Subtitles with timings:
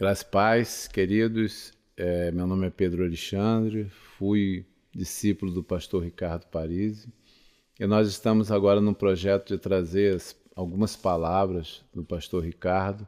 [0.00, 1.74] Graças paz, queridos.
[1.94, 3.84] É, meu nome é Pedro Alexandre,
[4.16, 4.64] fui
[4.94, 7.12] discípulo do pastor Ricardo Parisi
[7.78, 10.18] e nós estamos agora no projeto de trazer
[10.56, 13.06] algumas palavras do pastor Ricardo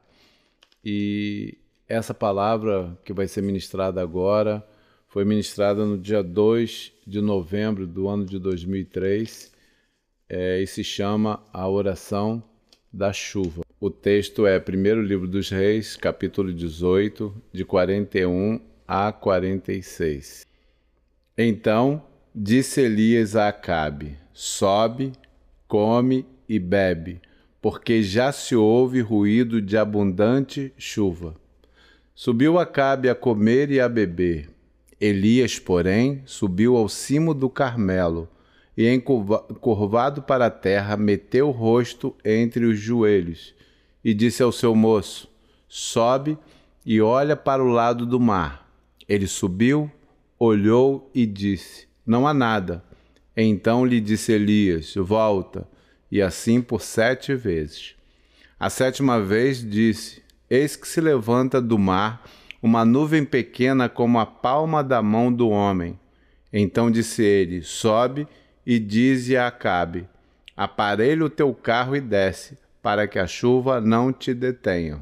[0.84, 1.56] e
[1.88, 4.62] essa palavra que vai ser ministrada agora
[5.08, 9.50] foi ministrada no dia 2 de novembro do ano de 2003
[10.28, 12.44] é, e se chama A Oração
[12.92, 13.71] da Chuva.
[13.84, 20.46] O texto é 1 Livro dos Reis, capítulo 18, de 41 a 46.
[21.36, 22.00] Então
[22.32, 25.10] disse Elias a Acabe: Sobe,
[25.66, 27.20] come e bebe,
[27.60, 31.34] porque já se ouve ruído de abundante chuva.
[32.14, 34.48] Subiu Acabe a comer e a beber.
[35.00, 38.28] Elias, porém, subiu ao cimo do Carmelo
[38.76, 43.60] e, encurvado para a terra, meteu o rosto entre os joelhos
[44.04, 45.28] e disse ao seu moço:
[45.68, 46.36] Sobe
[46.84, 48.68] e olha para o lado do mar.
[49.08, 49.90] Ele subiu,
[50.38, 52.82] olhou e disse: Não há nada.
[53.36, 55.68] Então lhe disse Elias: Volta.
[56.10, 57.94] E assim por sete vezes.
[58.60, 62.22] A sétima vez disse: Eis que se levanta do mar
[62.62, 65.98] uma nuvem pequena como a palma da mão do homem.
[66.52, 68.28] Então disse ele: Sobe
[68.64, 70.06] e dize a Acabe:
[70.56, 75.00] Aparelha o teu carro e desce, para que a chuva não te detenha.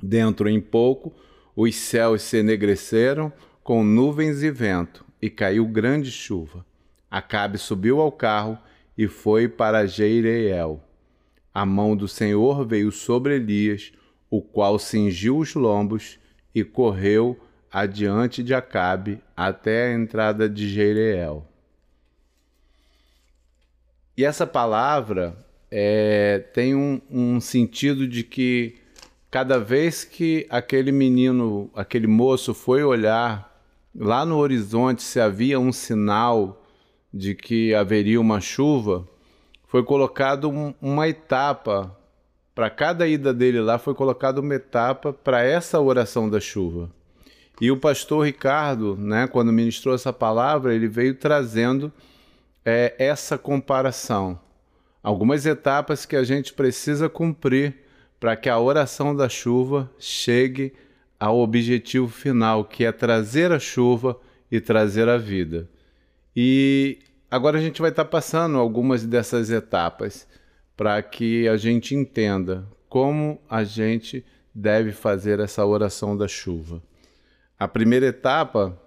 [0.00, 1.12] Dentro em pouco,
[1.56, 3.32] os céus se enegreceram
[3.64, 6.66] com nuvens e vento, e caiu grande chuva.
[7.08, 8.58] Acabe subiu ao carro
[8.98, 10.82] e foi para Jeireel.
[11.54, 13.92] A mão do Senhor veio sobre Elias,
[14.28, 16.18] o qual cingiu os lombos
[16.54, 17.38] e correu
[17.70, 21.46] adiante de Acabe até a entrada de Jeireel.
[24.16, 25.36] E essa palavra
[25.74, 28.74] é, tem um, um sentido de que
[29.30, 33.50] cada vez que aquele menino, aquele moço foi olhar
[33.94, 36.62] lá no horizonte se havia um sinal
[37.12, 39.08] de que haveria uma chuva,
[39.66, 41.96] foi colocado um, uma etapa
[42.54, 46.90] para cada ida dele lá foi colocada uma etapa para essa oração da chuva.
[47.58, 51.90] E o pastor Ricardo, né, quando ministrou essa palavra, ele veio trazendo
[52.62, 54.38] é, essa comparação
[55.02, 57.74] algumas etapas que a gente precisa cumprir
[58.20, 60.72] para que a oração da chuva chegue
[61.18, 64.18] ao objetivo final, que é trazer a chuva
[64.50, 65.68] e trazer a vida.
[66.34, 66.98] E
[67.30, 70.26] agora a gente vai estar passando algumas dessas etapas
[70.76, 74.24] para que a gente entenda como a gente
[74.54, 76.82] deve fazer essa oração da chuva.
[77.58, 78.78] A primeira etapa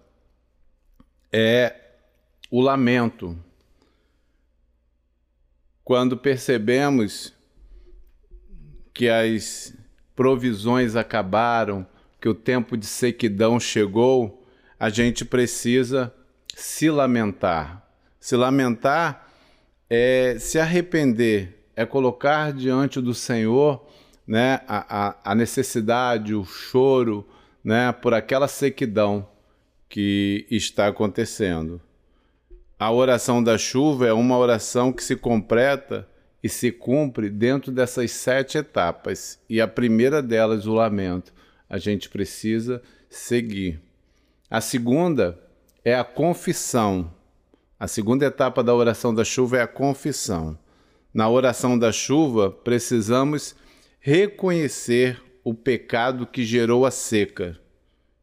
[1.32, 1.76] é
[2.52, 3.38] o lamento,
[5.86, 7.32] quando percebemos
[8.92, 9.72] que as
[10.16, 11.86] provisões acabaram,
[12.20, 14.44] que o tempo de sequidão chegou,
[14.80, 16.12] a gente precisa
[16.56, 17.88] se lamentar.
[18.20, 19.32] Se lamentar
[19.88, 23.88] é se arrepender, é colocar diante do Senhor
[24.26, 27.28] né, a, a, a necessidade, o choro
[27.64, 29.30] né, por aquela sequidão
[29.88, 31.80] que está acontecendo.
[32.78, 36.06] A oração da chuva é uma oração que se completa
[36.44, 39.40] e se cumpre dentro dessas sete etapas.
[39.50, 41.34] E a primeira delas, o lamento,
[41.70, 43.82] a gente precisa seguir.
[44.52, 45.40] A segunda
[45.86, 47.14] é a confissão.
[47.80, 50.58] A segunda etapa da oração da chuva é a confissão.
[51.14, 53.56] Na oração da chuva, precisamos
[54.02, 57.58] reconhecer o pecado que gerou a seca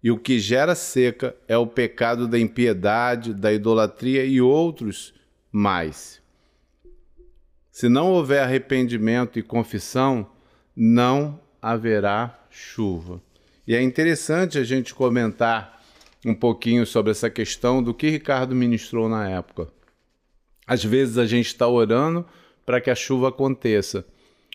[0.02, 5.14] e o que gera seca é o pecado da impiedade, da idolatria e outros
[5.50, 6.20] mais.
[7.70, 10.28] Se não houver arrependimento e confissão,
[10.76, 13.22] não haverá chuva.
[13.66, 15.80] E é interessante a gente comentar
[16.26, 19.68] um pouquinho sobre essa questão do que Ricardo ministrou na época.
[20.66, 22.26] Às vezes a gente está orando
[22.66, 24.04] para que a chuva aconteça,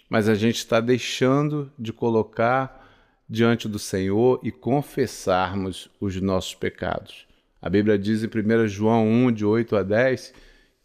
[0.10, 2.87] mas a gente está deixando de colocar
[3.30, 7.28] diante do Senhor e confessarmos os nossos pecados.
[7.62, 10.34] A Bíblia diz em 1 João 1, de 8 a 10,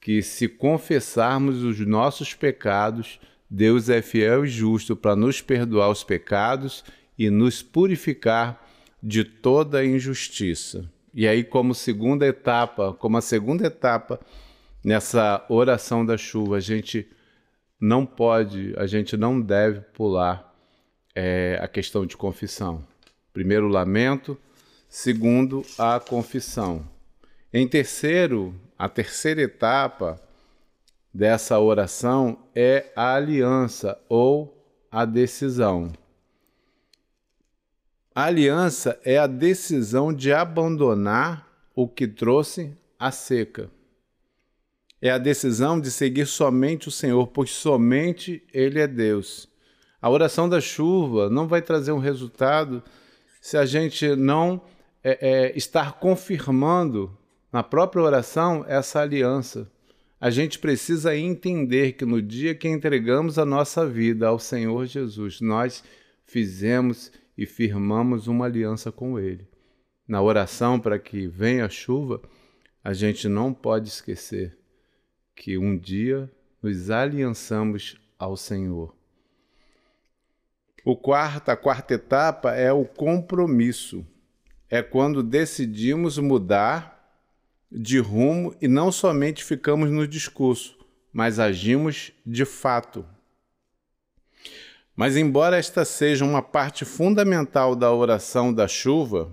[0.01, 6.03] que se confessarmos os nossos pecados, Deus é fiel e justo para nos perdoar os
[6.03, 6.83] pecados
[7.17, 8.67] e nos purificar
[9.01, 10.91] de toda injustiça.
[11.15, 14.19] E aí, como segunda etapa, como a segunda etapa
[14.83, 17.07] nessa oração da chuva, a gente
[17.79, 20.52] não pode, a gente não deve pular
[21.15, 22.85] é a questão de confissão.
[23.33, 24.39] Primeiro, o lamento.
[24.89, 26.87] Segundo, a confissão.
[27.53, 30.21] Em terceiro, a terceira etapa
[31.13, 34.55] dessa oração é a aliança ou
[34.91, 35.93] a decisão.
[38.15, 43.71] A aliança é a decisão de abandonar o que trouxe a seca.
[45.01, 49.49] É a decisão de seguir somente o Senhor, pois somente Ele é Deus.
[50.03, 52.83] A oração da chuva não vai trazer um resultado
[53.41, 54.61] se a gente não
[55.03, 57.17] é, é, estar confirmando
[57.53, 59.71] na própria oração essa aliança.
[60.21, 65.41] A gente precisa entender que no dia que entregamos a nossa vida ao Senhor Jesus,
[65.41, 65.85] nós
[66.25, 69.47] fizemos e firmamos uma aliança com Ele.
[70.07, 72.21] Na oração para que venha a chuva,
[72.83, 74.59] a gente não pode esquecer
[75.37, 76.29] que um dia
[76.61, 79.02] nos aliançamos ao Senhor.
[80.85, 84.05] O quarto, a quarta etapa é o compromisso.
[84.69, 86.93] É quando decidimos mudar
[87.71, 90.77] de rumo e não somente ficamos no discurso,
[91.13, 93.05] mas agimos de fato.
[94.95, 99.33] Mas, embora esta seja uma parte fundamental da oração da chuva,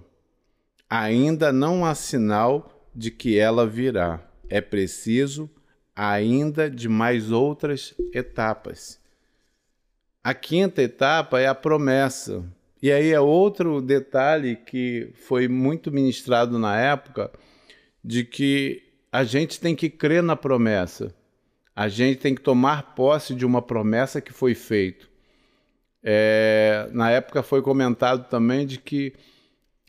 [0.89, 4.21] ainda não há sinal de que ela virá.
[4.49, 5.49] É preciso
[5.95, 8.98] ainda de mais outras etapas.
[10.23, 12.43] A quinta etapa é a promessa.
[12.81, 17.31] E aí é outro detalhe que foi muito ministrado na época,
[18.03, 21.13] de que a gente tem que crer na promessa.
[21.75, 25.07] A gente tem que tomar posse de uma promessa que foi feita.
[26.03, 29.13] É, na época foi comentado também de que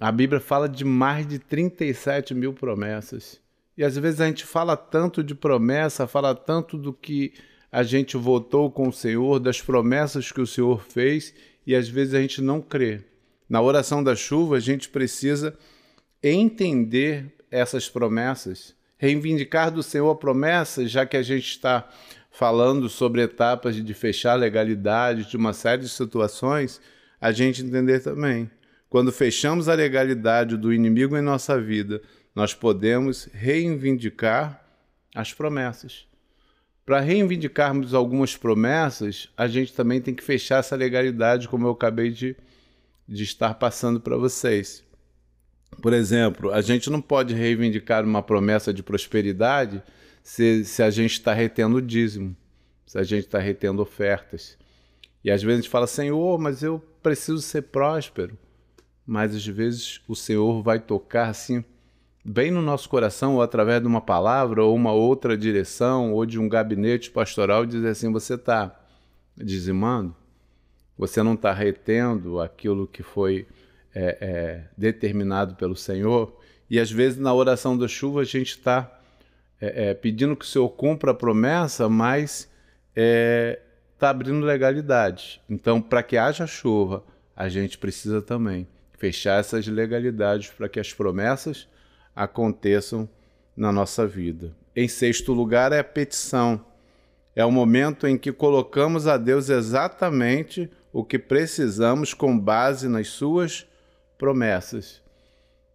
[0.00, 3.40] a Bíblia fala de mais de 37 mil promessas.
[3.76, 7.34] E às vezes a gente fala tanto de promessa, fala tanto do que
[7.70, 11.34] a gente votou com o Senhor, das promessas que o Senhor fez,
[11.66, 13.02] e às vezes a gente não crê.
[13.48, 15.56] Na oração da chuva, a gente precisa
[16.22, 21.88] entender essas promessas, reivindicar do Senhor a promessa, já que a gente está
[22.30, 26.80] falando sobre etapas de fechar legalidade, de uma série de situações,
[27.20, 28.50] a gente entender também.
[28.88, 32.02] Quando fechamos a legalidade do inimigo em nossa vida,
[32.34, 34.64] nós podemos reivindicar
[35.14, 36.09] as promessas.
[36.84, 42.10] Para reivindicarmos algumas promessas, a gente também tem que fechar essa legalidade, como eu acabei
[42.10, 42.36] de,
[43.06, 44.82] de estar passando para vocês.
[45.80, 49.82] Por exemplo, a gente não pode reivindicar uma promessa de prosperidade
[50.22, 52.36] se, se a gente está retendo dízimo,
[52.86, 54.58] se a gente está retendo ofertas.
[55.22, 58.38] E às vezes a gente fala, Senhor, mas eu preciso ser próspero.
[59.06, 61.64] Mas às vezes o Senhor vai tocar assim
[62.30, 66.38] bem no nosso coração, ou através de uma palavra, ou uma outra direção, ou de
[66.38, 68.80] um gabinete pastoral, dizer assim: você está
[69.36, 70.14] dizimando,
[70.96, 73.48] você não está retendo aquilo que foi
[73.92, 76.38] é, é, determinado pelo Senhor.
[76.70, 79.00] E às vezes na oração da chuva a gente está
[79.60, 82.48] é, é, pedindo que o Senhor cumpra a promessa, mas
[82.94, 85.42] está é, abrindo legalidade.
[85.50, 87.02] Então, para que haja chuva,
[87.34, 91.66] a gente precisa também fechar essas legalidades para que as promessas
[92.14, 93.08] aconteçam
[93.56, 94.54] na nossa vida.
[94.74, 96.64] Em sexto lugar, é a petição.
[97.34, 103.08] É o momento em que colocamos a Deus exatamente o que precisamos com base nas
[103.08, 103.66] suas
[104.18, 105.00] promessas.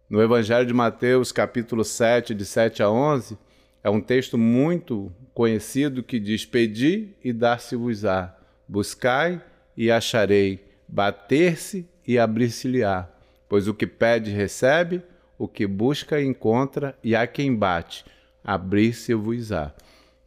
[0.08, 3.36] No Evangelho de Mateus, capítulo 7, de 7 a 11,
[3.82, 8.36] é um texto muito conhecido que diz: Pedi e dar-se-vos-á,
[8.68, 9.42] buscai
[9.76, 13.08] e acharei, bater-se e abrir-se-lhe-á.
[13.48, 15.02] Pois o que pede, recebe,
[15.38, 18.04] o que busca encontra, e a quem bate,
[18.42, 19.74] abrir-se-vos-á.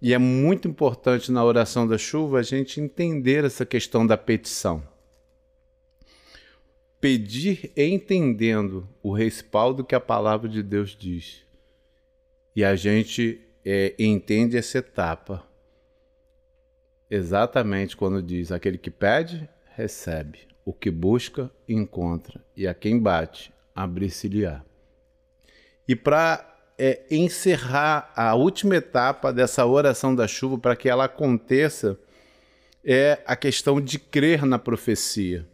[0.02, 4.82] E é muito importante na oração da chuva a gente entender essa questão da petição.
[7.02, 11.44] Pedir entendendo o respaldo que a palavra de Deus diz.
[12.56, 15.46] E a gente é, entende essa etapa.
[17.10, 20.40] Exatamente quando diz: aquele que pede, recebe.
[20.66, 22.44] O que busca, encontra.
[22.56, 24.64] E a quem bate, abrir-se-lhe-á.
[25.90, 31.98] E para é, encerrar a última etapa dessa oração da chuva, para que ela aconteça,
[32.86, 35.48] é a questão de crer na profecia.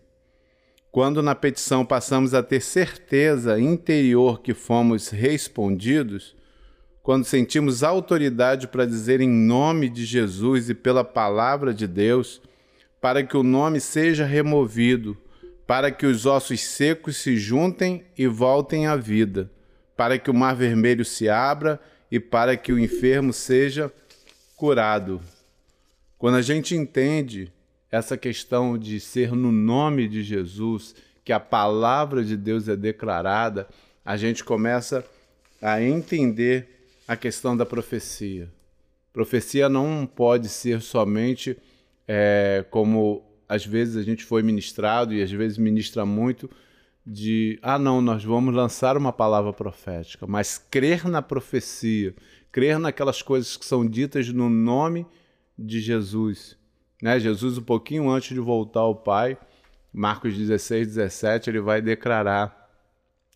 [0.92, 6.36] Quando na petição passamos a ter certeza interior que fomos respondidos,
[7.02, 12.42] quando sentimos autoridade para dizer em nome de Jesus e pela palavra de Deus,
[13.00, 15.16] para que o nome seja removido,
[15.66, 19.50] para que os ossos secos se juntem e voltem à vida
[19.96, 21.80] para que o mar vermelho se abra
[22.12, 23.92] e para que o enfermo seja
[24.56, 25.22] curado.
[26.18, 27.52] Quando a gente entende
[27.92, 33.68] essa questão de ser no nome de Jesus, que a palavra de Deus é declarada,
[34.04, 35.06] a gente começa
[35.62, 36.68] a entender
[37.08, 38.50] a questão da profecia.
[39.14, 41.58] Profecia não pode ser somente
[42.08, 46.50] é, como às vezes a gente foi ministrado e às vezes ministra muito,
[47.06, 52.16] de, ah, não, nós vamos lançar uma palavra profética, mas crer na profecia,
[52.52, 55.06] crer naquelas coisas que são ditas no nome
[55.58, 56.58] de Jesus.
[57.02, 57.20] Né?
[57.20, 59.38] Jesus, um pouquinho antes de voltar ao Pai,
[59.94, 62.70] Marcos 16, 17, ele vai declarar: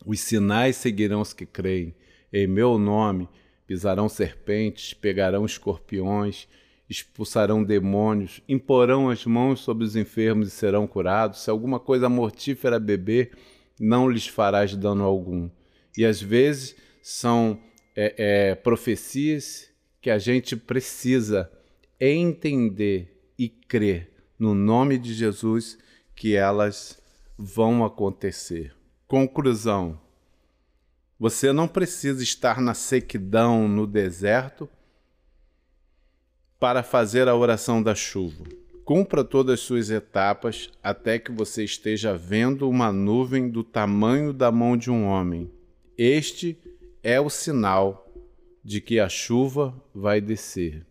[0.05, 1.95] Os sinais seguirão os que creem.
[2.33, 3.29] Em meu nome
[3.65, 6.47] pisarão serpentes, pegarão escorpiões,
[6.89, 11.43] expulsarão demônios, imporão as mãos sobre os enfermos e serão curados.
[11.43, 13.31] Se alguma coisa mortífera beber,
[13.79, 15.49] não lhes farás dano algum.
[15.97, 17.59] E às vezes são
[17.95, 19.69] é, é, profecias
[20.01, 21.51] que a gente precisa
[21.99, 25.77] entender e crer no nome de Jesus
[26.15, 27.01] que elas
[27.37, 28.75] vão acontecer.
[29.07, 29.99] Conclusão:
[31.19, 34.69] você não precisa estar na sequidão, no deserto,
[36.59, 38.45] para fazer a oração da chuva.
[38.89, 44.51] Cumpra todas as suas etapas até que você esteja vendo uma nuvem do tamanho da
[44.51, 45.47] mão de um homem.
[45.95, 46.57] Este
[47.03, 48.11] é o sinal
[48.63, 50.87] de que a chuva vai descer.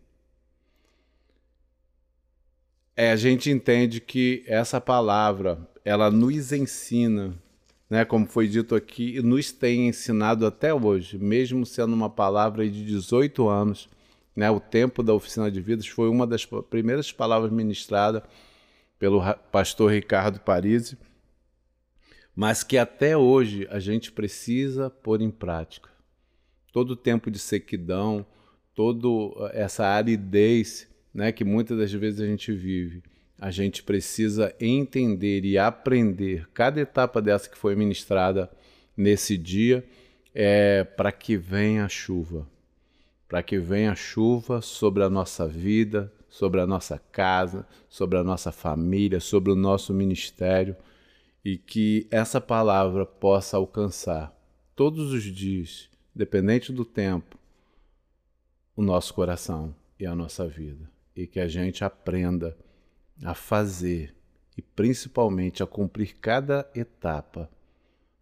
[2.95, 7.37] É, a gente entende que essa palavra, ela nos ensina,
[7.89, 12.85] né, como foi dito aqui, nos tem ensinado até hoje, mesmo sendo uma palavra de
[12.85, 13.89] 18 anos,
[14.39, 14.49] né?
[14.49, 18.23] O tempo da oficina de vidas foi uma das primeiras palavras ministradas
[18.97, 20.97] pelo pastor Ricardo Parisi,
[22.33, 25.89] mas que até hoje a gente precisa pôr em prática.
[26.71, 28.25] Todo o tempo de sequidão,
[28.73, 29.09] toda
[29.51, 33.03] essa aridez né, que muitas das vezes a gente vive,
[33.37, 38.49] a gente precisa entender e aprender cada etapa dessa que foi ministrada
[38.95, 39.83] nesse dia
[40.33, 42.47] é, para que venha a chuva
[43.29, 48.51] para que venha chuva sobre a nossa vida, sobre a nossa casa, sobre a nossa
[48.51, 50.75] família, sobre o nosso ministério
[51.45, 54.35] e que essa palavra possa alcançar
[54.75, 57.37] todos os dias, dependente do tempo,
[58.75, 60.89] o nosso coração e a nossa vida.
[61.15, 62.57] E que a gente aprenda
[63.23, 64.15] a fazer
[64.57, 67.47] e principalmente a cumprir cada etapa,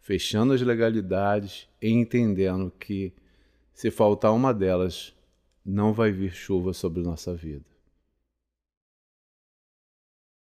[0.02, 3.14] fechando as legalidades e entendendo que
[3.78, 5.14] se faltar uma delas,
[5.64, 7.67] não vai vir chuva sobre nossa vida.